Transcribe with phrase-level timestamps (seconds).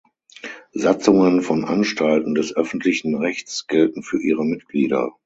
[0.73, 5.11] Satzungen von Anstalten des öffentlichen Rechts gelten für ihre Mitglieder.